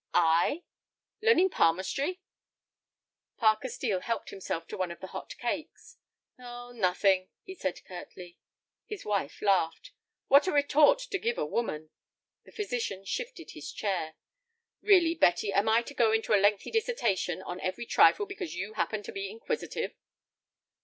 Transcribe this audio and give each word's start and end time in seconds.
"I?" 0.15 0.63
"Learning 1.21 1.51
palmistry?" 1.51 2.21
Parker 3.37 3.67
Steel 3.69 3.99
helped 3.99 4.31
himself 4.31 4.65
to 4.69 4.75
one 4.77 4.89
of 4.89 4.99
the 4.99 5.05
hot 5.13 5.37
cakes. 5.37 5.97
"Oh, 6.39 6.71
nothing," 6.71 7.29
he 7.43 7.53
said, 7.53 7.85
curtly. 7.85 8.39
His 8.87 9.05
wife 9.05 9.43
laughed. 9.43 9.91
"What 10.27 10.47
a 10.47 10.51
retort 10.51 11.01
to 11.01 11.19
give 11.19 11.37
a 11.37 11.45
woman!" 11.45 11.91
The 12.45 12.51
physician 12.51 13.05
shifted 13.05 13.51
his 13.51 13.71
chair. 13.71 14.15
"Really, 14.81 15.13
Betty, 15.13 15.53
am 15.53 15.69
I 15.69 15.83
to 15.83 15.93
go 15.93 16.11
into 16.11 16.33
a 16.33 16.41
lengthy 16.41 16.71
dissertation 16.71 17.43
on 17.43 17.61
every 17.61 17.85
trifle 17.85 18.25
because 18.25 18.55
you 18.55 18.73
happen 18.73 19.03
to 19.03 19.11
be 19.11 19.29
inquisitive?" 19.29 19.93